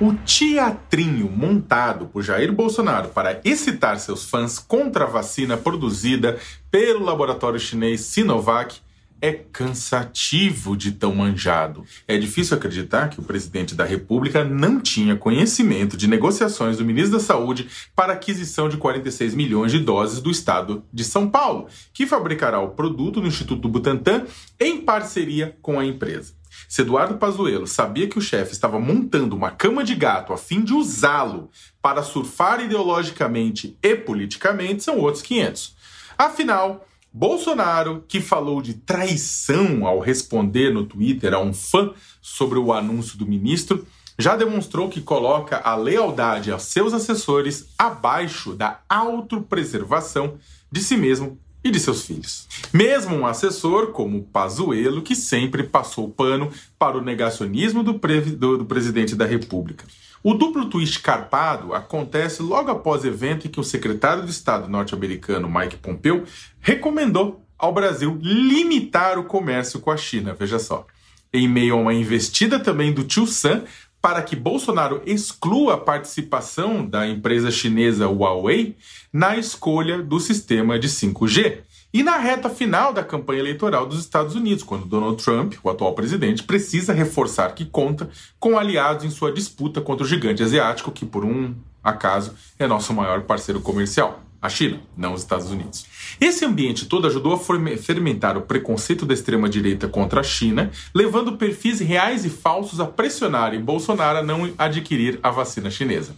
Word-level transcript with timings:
O 0.00 0.14
teatrinho 0.14 1.30
montado 1.30 2.06
por 2.06 2.22
Jair 2.22 2.50
Bolsonaro 2.50 3.10
para 3.10 3.38
excitar 3.44 4.00
seus 4.00 4.24
fãs 4.24 4.58
contra 4.58 5.04
a 5.04 5.06
vacina 5.06 5.58
produzida 5.58 6.38
pelo 6.70 7.04
laboratório 7.04 7.60
chinês 7.60 8.00
Sinovac 8.00 8.80
é 9.20 9.32
cansativo 9.32 10.74
de 10.74 10.92
tão 10.92 11.14
manjado. 11.14 11.84
É 12.08 12.16
difícil 12.16 12.56
acreditar 12.56 13.10
que 13.10 13.20
o 13.20 13.22
presidente 13.22 13.74
da 13.74 13.84
República 13.84 14.42
não 14.42 14.80
tinha 14.80 15.16
conhecimento 15.16 15.98
de 15.98 16.08
negociações 16.08 16.78
do 16.78 16.84
ministro 16.84 17.18
da 17.18 17.22
Saúde 17.22 17.68
para 17.94 18.14
aquisição 18.14 18.70
de 18.70 18.78
46 18.78 19.34
milhões 19.34 19.70
de 19.70 19.80
doses 19.80 20.22
do 20.22 20.30
estado 20.30 20.82
de 20.90 21.04
São 21.04 21.28
Paulo, 21.28 21.68
que 21.92 22.06
fabricará 22.06 22.58
o 22.58 22.70
produto 22.70 23.20
no 23.20 23.28
Instituto 23.28 23.68
Butantan 23.68 24.24
em 24.58 24.80
parceria 24.80 25.54
com 25.60 25.78
a 25.78 25.84
empresa. 25.84 26.39
Se 26.68 26.82
Eduardo 26.82 27.16
Pazuello 27.16 27.66
sabia 27.66 28.08
que 28.08 28.18
o 28.18 28.22
chefe 28.22 28.52
estava 28.52 28.78
montando 28.78 29.36
uma 29.36 29.50
cama 29.50 29.82
de 29.82 29.94
gato 29.94 30.32
a 30.32 30.36
fim 30.38 30.62
de 30.62 30.72
usá-lo 30.72 31.50
para 31.82 32.02
surfar 32.02 32.60
ideologicamente 32.60 33.76
e 33.82 33.96
politicamente, 33.96 34.82
são 34.82 34.98
outros 34.98 35.22
500. 35.22 35.74
Afinal, 36.16 36.86
Bolsonaro, 37.12 38.04
que 38.06 38.20
falou 38.20 38.62
de 38.62 38.74
traição 38.74 39.84
ao 39.86 39.98
responder 39.98 40.72
no 40.72 40.84
Twitter 40.84 41.34
a 41.34 41.40
um 41.40 41.52
fã 41.52 41.92
sobre 42.22 42.58
o 42.58 42.72
anúncio 42.72 43.18
do 43.18 43.26
ministro, 43.26 43.84
já 44.16 44.36
demonstrou 44.36 44.88
que 44.88 45.00
coloca 45.00 45.58
a 45.58 45.74
lealdade 45.74 46.52
aos 46.52 46.64
seus 46.64 46.92
assessores 46.92 47.72
abaixo 47.78 48.54
da 48.54 48.80
autopreservação 48.88 50.38
de 50.70 50.82
si 50.82 50.96
mesmo 50.96 51.38
e 51.62 51.70
de 51.70 51.78
seus 51.78 52.04
filhos. 52.06 52.48
Mesmo 52.72 53.16
um 53.16 53.26
assessor 53.26 53.88
como 53.88 54.22
Pazuello, 54.22 55.02
que 55.02 55.14
sempre 55.14 55.62
passou 55.62 56.08
pano 56.08 56.50
para 56.78 56.96
o 56.96 57.02
negacionismo 57.02 57.82
do, 57.82 57.92
do, 57.92 58.58
do 58.58 58.64
presidente 58.64 59.14
da 59.14 59.26
República. 59.26 59.84
O 60.22 60.34
duplo 60.34 60.68
twist 60.68 61.00
carpado 61.00 61.72
acontece 61.74 62.42
logo 62.42 62.70
após 62.70 63.04
o 63.04 63.06
evento 63.06 63.46
em 63.46 63.50
que 63.50 63.60
o 63.60 63.64
secretário 63.64 64.24
de 64.24 64.30
Estado 64.30 64.68
norte-americano 64.68 65.50
Mike 65.50 65.76
Pompeo 65.76 66.24
recomendou 66.60 67.42
ao 67.58 67.72
Brasil 67.72 68.18
limitar 68.22 69.18
o 69.18 69.24
comércio 69.24 69.80
com 69.80 69.90
a 69.90 69.96
China, 69.96 70.34
veja 70.38 70.58
só. 70.58 70.86
Em 71.32 71.48
meio 71.48 71.74
a 71.74 71.78
uma 71.78 71.94
investida 71.94 72.58
também 72.58 72.92
do 72.92 73.04
Tio 73.04 73.26
Sam 73.26 73.64
para 74.00 74.22
que 74.22 74.34
Bolsonaro 74.34 75.02
exclua 75.04 75.74
a 75.74 75.78
participação 75.78 76.84
da 76.84 77.06
empresa 77.06 77.50
chinesa 77.50 78.08
Huawei 78.08 78.76
na 79.12 79.36
escolha 79.36 80.02
do 80.02 80.18
sistema 80.18 80.78
de 80.78 80.88
5G. 80.88 81.58
E 81.92 82.02
na 82.02 82.16
reta 82.16 82.48
final 82.48 82.92
da 82.92 83.02
campanha 83.02 83.40
eleitoral 83.40 83.84
dos 83.84 83.98
Estados 83.98 84.36
Unidos, 84.36 84.62
quando 84.62 84.86
Donald 84.86 85.22
Trump, 85.22 85.54
o 85.62 85.68
atual 85.68 85.92
presidente, 85.92 86.44
precisa 86.44 86.92
reforçar 86.92 87.52
que 87.54 87.66
conta 87.66 88.08
com 88.38 88.56
aliados 88.56 89.04
em 89.04 89.10
sua 89.10 89.32
disputa 89.32 89.80
contra 89.80 90.04
o 90.04 90.08
gigante 90.08 90.42
asiático, 90.42 90.92
que 90.92 91.04
por 91.04 91.24
um 91.24 91.52
acaso 91.82 92.34
é 92.58 92.66
nosso 92.66 92.94
maior 92.94 93.22
parceiro 93.22 93.60
comercial 93.60 94.22
a 94.42 94.48
China, 94.48 94.80
não 94.96 95.12
os 95.12 95.20
Estados 95.20 95.50
Unidos. 95.50 95.84
Esse 96.20 96.44
ambiente 96.44 96.86
todo 96.86 97.06
ajudou 97.06 97.34
a 97.34 97.76
fermentar 97.76 98.38
o 98.38 98.42
preconceito 98.42 99.04
da 99.04 99.12
extrema-direita 99.12 99.86
contra 99.86 100.20
a 100.20 100.24
China, 100.24 100.70
levando 100.94 101.36
perfis 101.36 101.80
reais 101.80 102.24
e 102.24 102.30
falsos 102.30 102.80
a 102.80 102.86
pressionarem 102.86 103.60
Bolsonaro 103.60 104.18
a 104.18 104.22
não 104.22 104.52
adquirir 104.56 105.20
a 105.22 105.30
vacina 105.30 105.70
chinesa. 105.70 106.14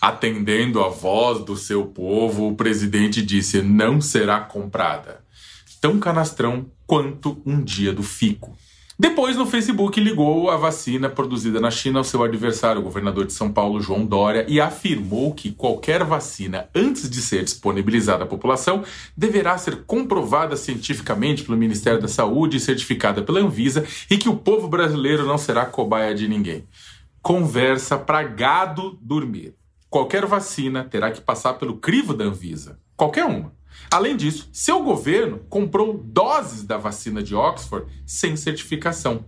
Atendendo 0.00 0.82
a 0.82 0.88
voz 0.88 1.44
do 1.44 1.56
seu 1.56 1.84
povo, 1.86 2.48
o 2.48 2.54
presidente 2.54 3.22
disse: 3.22 3.60
não 3.62 4.00
será 4.00 4.40
comprada. 4.40 5.20
Tão 5.80 5.98
canastrão 5.98 6.66
quanto 6.86 7.40
um 7.44 7.62
dia 7.62 7.92
do 7.92 8.02
fico. 8.02 8.56
Depois, 8.98 9.36
no 9.36 9.44
Facebook, 9.44 10.00
ligou 10.00 10.48
a 10.48 10.56
vacina 10.56 11.10
produzida 11.10 11.60
na 11.60 11.70
China 11.70 11.98
ao 11.98 12.04
seu 12.04 12.22
adversário, 12.22 12.80
o 12.80 12.84
governador 12.84 13.26
de 13.26 13.34
São 13.34 13.52
Paulo, 13.52 13.78
João 13.78 14.06
Dória, 14.06 14.46
e 14.48 14.58
afirmou 14.58 15.34
que 15.34 15.52
qualquer 15.52 16.02
vacina, 16.02 16.70
antes 16.74 17.10
de 17.10 17.20
ser 17.20 17.44
disponibilizada 17.44 18.24
à 18.24 18.26
população, 18.26 18.82
deverá 19.14 19.58
ser 19.58 19.84
comprovada 19.84 20.56
cientificamente 20.56 21.42
pelo 21.42 21.58
Ministério 21.58 22.00
da 22.00 22.08
Saúde 22.08 22.56
e 22.56 22.60
certificada 22.60 23.20
pela 23.20 23.40
Anvisa, 23.40 23.84
e 24.10 24.16
que 24.16 24.30
o 24.30 24.36
povo 24.36 24.66
brasileiro 24.66 25.26
não 25.26 25.36
será 25.36 25.66
cobaia 25.66 26.14
de 26.14 26.26
ninguém. 26.26 26.66
Conversa 27.20 27.98
para 27.98 28.22
gado 28.22 28.98
dormir. 29.02 29.54
Qualquer 29.90 30.24
vacina 30.24 30.84
terá 30.84 31.10
que 31.10 31.20
passar 31.20 31.54
pelo 31.54 31.76
crivo 31.76 32.14
da 32.14 32.24
Anvisa. 32.24 32.78
Qualquer 32.96 33.26
uma. 33.26 33.55
Além 33.90 34.16
disso, 34.16 34.48
seu 34.52 34.82
governo 34.82 35.40
comprou 35.48 35.98
doses 36.04 36.64
da 36.64 36.76
vacina 36.76 37.22
de 37.22 37.34
Oxford 37.34 37.86
sem 38.04 38.36
certificação. 38.36 39.24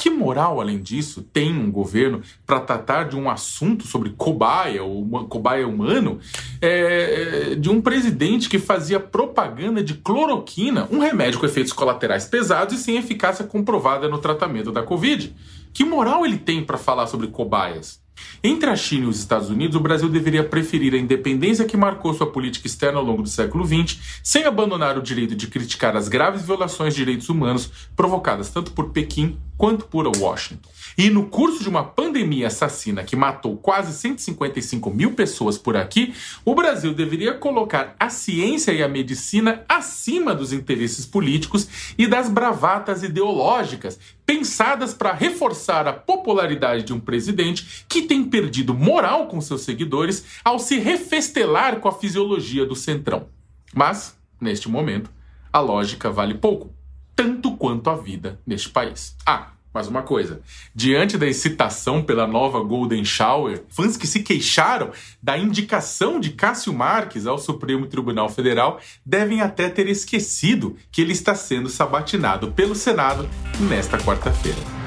Que 0.00 0.08
moral, 0.08 0.62
além 0.62 0.80
disso, 0.80 1.20
tem 1.20 1.54
um 1.54 1.70
governo 1.70 2.22
para 2.46 2.58
tratar 2.58 3.04
de 3.04 3.16
um 3.16 3.28
assunto 3.28 3.86
sobre 3.86 4.08
cobaia, 4.16 4.82
ou 4.82 5.06
cobaia 5.26 5.68
humano, 5.68 6.18
é, 6.58 7.54
de 7.54 7.68
um 7.68 7.82
presidente 7.82 8.48
que 8.48 8.58
fazia 8.58 8.98
propaganda 8.98 9.84
de 9.84 9.92
cloroquina, 9.92 10.88
um 10.90 11.00
remédio 11.00 11.38
com 11.38 11.44
efeitos 11.44 11.74
colaterais 11.74 12.24
pesados 12.24 12.80
e 12.80 12.82
sem 12.82 12.96
eficácia 12.96 13.44
comprovada 13.44 14.08
no 14.08 14.16
tratamento 14.16 14.72
da 14.72 14.82
Covid? 14.82 15.36
Que 15.70 15.84
moral 15.84 16.24
ele 16.24 16.38
tem 16.38 16.64
para 16.64 16.78
falar 16.78 17.06
sobre 17.06 17.26
cobaias? 17.26 18.00
Entre 18.42 18.70
a 18.70 18.76
China 18.76 19.06
e 19.06 19.08
os 19.08 19.18
Estados 19.18 19.50
Unidos, 19.50 19.76
o 19.76 19.80
Brasil 19.80 20.08
deveria 20.08 20.42
preferir 20.42 20.94
a 20.94 20.98
independência 20.98 21.64
que 21.64 21.76
marcou 21.76 22.14
sua 22.14 22.26
política 22.26 22.66
externa 22.66 22.98
ao 22.98 23.04
longo 23.04 23.22
do 23.22 23.28
século 23.28 23.66
XX, 23.66 23.98
sem 24.22 24.44
abandonar 24.44 24.96
o 24.96 25.02
direito 25.02 25.34
de 25.34 25.46
criticar 25.46 25.96
as 25.96 26.08
graves 26.08 26.42
violações 26.42 26.94
de 26.94 27.00
direitos 27.00 27.28
humanos 27.28 27.70
provocadas 27.94 28.50
tanto 28.50 28.72
por 28.72 28.90
Pequim 28.90 29.38
quanto 29.60 29.84
por 29.84 30.06
Washington. 30.06 30.70
E 30.96 31.10
no 31.10 31.26
curso 31.26 31.62
de 31.62 31.68
uma 31.68 31.84
pandemia 31.84 32.46
assassina 32.46 33.04
que 33.04 33.14
matou 33.14 33.58
quase 33.58 33.92
155 33.92 34.90
mil 34.90 35.12
pessoas 35.12 35.58
por 35.58 35.76
aqui, 35.76 36.14
o 36.46 36.54
Brasil 36.54 36.94
deveria 36.94 37.34
colocar 37.34 37.94
a 38.00 38.08
ciência 38.08 38.72
e 38.72 38.82
a 38.82 38.88
medicina 38.88 39.62
acima 39.68 40.34
dos 40.34 40.52
interesses 40.54 41.04
políticos 41.04 41.68
e 41.98 42.06
das 42.06 42.30
bravatas 42.30 43.02
ideológicas, 43.02 43.98
pensadas 44.24 44.94
para 44.94 45.12
reforçar 45.12 45.86
a 45.86 45.92
popularidade 45.92 46.84
de 46.84 46.94
um 46.94 47.00
presidente 47.00 47.84
que 47.86 48.02
tem 48.10 48.24
perdido 48.24 48.74
moral 48.74 49.28
com 49.28 49.40
seus 49.40 49.62
seguidores 49.62 50.24
ao 50.44 50.58
se 50.58 50.80
refestelar 50.80 51.78
com 51.78 51.88
a 51.88 51.92
fisiologia 51.92 52.66
do 52.66 52.74
centrão. 52.74 53.28
Mas, 53.72 54.18
neste 54.40 54.68
momento, 54.68 55.08
a 55.52 55.60
lógica 55.60 56.10
vale 56.10 56.34
pouco 56.34 56.74
tanto 57.14 57.56
quanto 57.56 57.88
a 57.88 57.94
vida 57.94 58.40
neste 58.44 58.68
país. 58.68 59.14
Ah, 59.24 59.52
mais 59.72 59.86
uma 59.86 60.02
coisa, 60.02 60.40
diante 60.74 61.16
da 61.16 61.28
excitação 61.28 62.02
pela 62.02 62.26
nova 62.26 62.58
Golden 62.58 63.04
Shower, 63.04 63.62
fãs 63.68 63.96
que 63.96 64.08
se 64.08 64.24
queixaram 64.24 64.90
da 65.22 65.38
indicação 65.38 66.18
de 66.18 66.30
Cássio 66.30 66.74
Marques 66.74 67.28
ao 67.28 67.38
Supremo 67.38 67.86
Tribunal 67.86 68.28
Federal 68.28 68.80
devem 69.06 69.40
até 69.40 69.68
ter 69.68 69.88
esquecido 69.88 70.76
que 70.90 71.00
ele 71.00 71.12
está 71.12 71.36
sendo 71.36 71.68
sabatinado 71.68 72.50
pelo 72.50 72.74
Senado 72.74 73.30
nesta 73.68 73.98
quarta-feira. 73.98 74.79